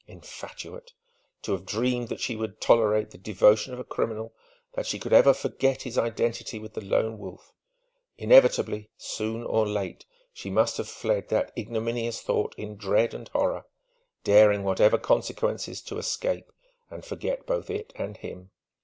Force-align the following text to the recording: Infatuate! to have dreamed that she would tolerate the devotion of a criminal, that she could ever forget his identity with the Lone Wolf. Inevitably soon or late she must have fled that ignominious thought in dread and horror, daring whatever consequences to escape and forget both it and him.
Infatuate! 0.07 0.93
to 1.43 1.51
have 1.51 1.63
dreamed 1.63 2.07
that 2.07 2.19
she 2.19 2.35
would 2.35 2.59
tolerate 2.59 3.11
the 3.11 3.19
devotion 3.19 3.71
of 3.71 3.77
a 3.77 3.83
criminal, 3.83 4.33
that 4.73 4.87
she 4.87 4.97
could 4.97 5.13
ever 5.13 5.31
forget 5.31 5.83
his 5.83 5.95
identity 5.95 6.57
with 6.57 6.73
the 6.73 6.83
Lone 6.83 7.19
Wolf. 7.19 7.53
Inevitably 8.17 8.89
soon 8.97 9.43
or 9.43 9.67
late 9.67 10.03
she 10.33 10.49
must 10.49 10.77
have 10.77 10.89
fled 10.89 11.29
that 11.29 11.51
ignominious 11.55 12.19
thought 12.19 12.55
in 12.57 12.77
dread 12.77 13.13
and 13.13 13.27
horror, 13.27 13.67
daring 14.23 14.63
whatever 14.63 14.97
consequences 14.97 15.83
to 15.83 15.99
escape 15.99 16.51
and 16.89 17.05
forget 17.05 17.45
both 17.45 17.69
it 17.69 17.93
and 17.95 18.17
him. 18.17 18.49